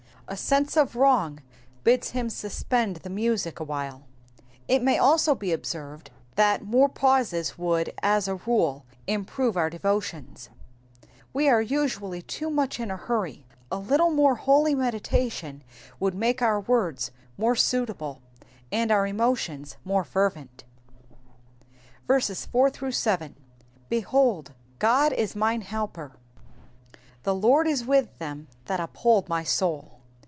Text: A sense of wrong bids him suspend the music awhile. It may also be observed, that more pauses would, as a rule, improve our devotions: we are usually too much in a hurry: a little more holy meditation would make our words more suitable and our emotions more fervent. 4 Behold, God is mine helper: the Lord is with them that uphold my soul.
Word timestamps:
A 0.27 0.37
sense 0.37 0.77
of 0.77 0.95
wrong 0.95 1.41
bids 1.83 2.11
him 2.11 2.29
suspend 2.29 2.95
the 2.97 3.09
music 3.09 3.59
awhile. 3.59 4.03
It 4.65 4.81
may 4.81 4.97
also 4.97 5.35
be 5.35 5.51
observed, 5.51 6.09
that 6.35 6.63
more 6.63 6.87
pauses 6.87 7.57
would, 7.57 7.91
as 8.01 8.29
a 8.29 8.35
rule, 8.35 8.85
improve 9.07 9.57
our 9.57 9.69
devotions: 9.69 10.47
we 11.33 11.49
are 11.49 11.61
usually 11.61 12.21
too 12.21 12.49
much 12.49 12.79
in 12.79 12.89
a 12.89 12.95
hurry: 12.95 13.45
a 13.69 13.75
little 13.77 14.09
more 14.09 14.35
holy 14.35 14.73
meditation 14.73 15.65
would 15.99 16.15
make 16.15 16.41
our 16.41 16.61
words 16.61 17.11
more 17.37 17.55
suitable 17.57 18.21
and 18.71 18.89
our 18.89 19.05
emotions 19.05 19.75
more 19.83 20.05
fervent. 20.05 20.63
4 22.07 22.71
Behold, 23.89 24.53
God 24.79 25.11
is 25.11 25.35
mine 25.35 25.61
helper: 25.61 26.13
the 27.23 27.35
Lord 27.35 27.67
is 27.67 27.83
with 27.85 28.17
them 28.19 28.47
that 28.63 28.79
uphold 28.79 29.27
my 29.27 29.43
soul. 29.43 29.97